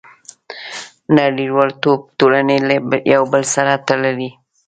[1.17, 2.75] •نړیوالتوب ټولنې له
[3.13, 4.31] یو بل سره تړلي.